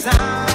sound. 0.00 0.49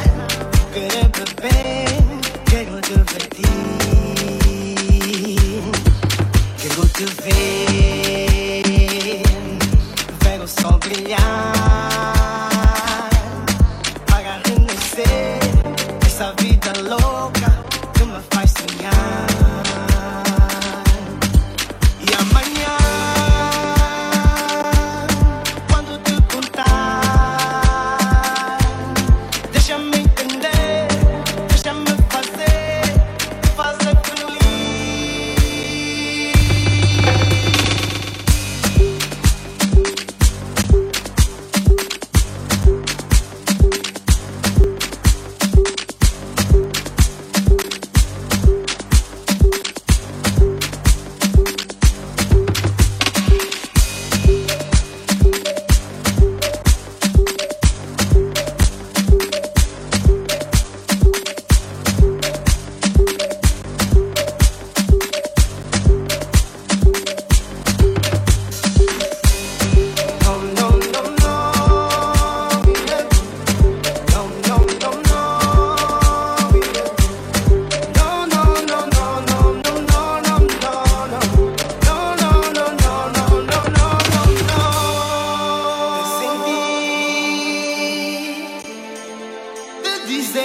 dizer, 90.05 90.43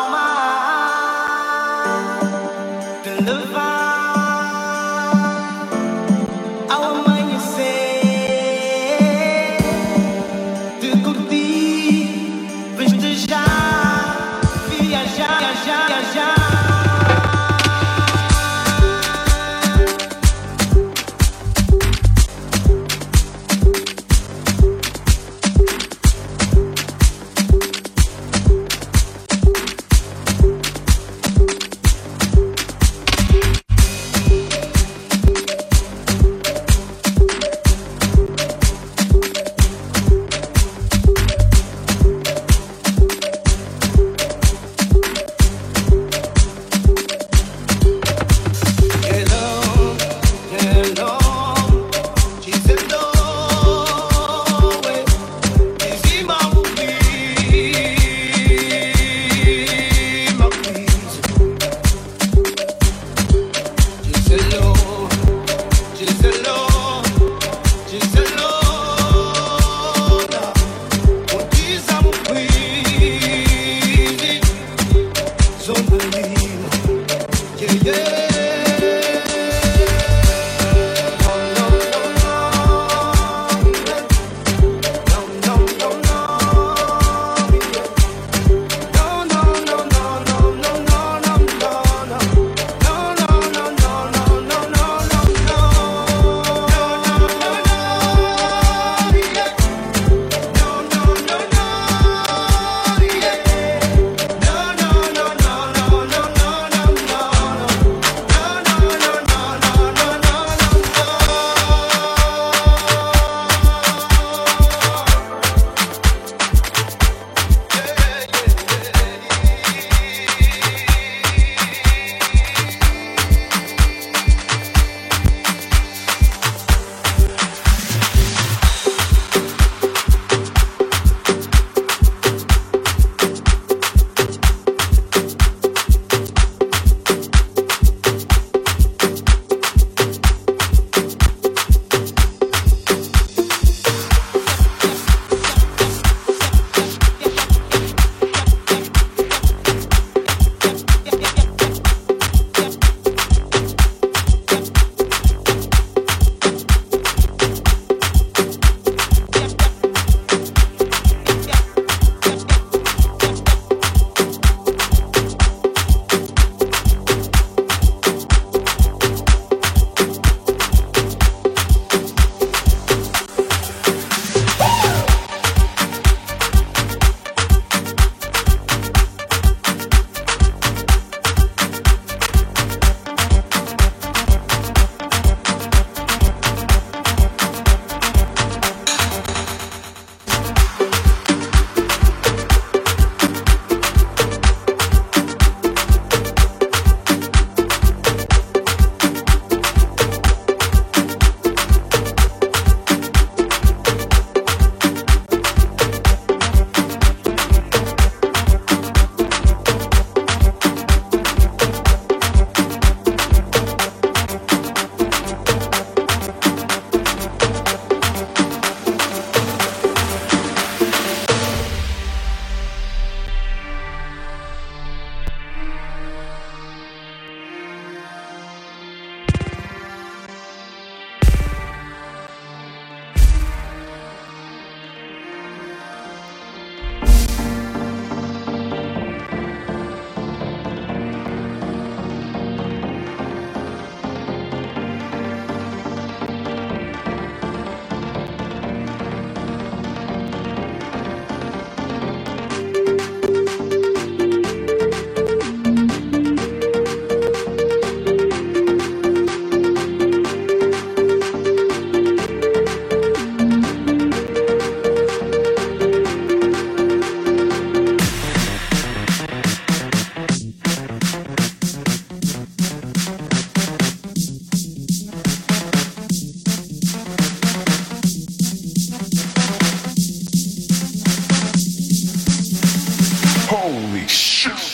shoo, 284.39 284.68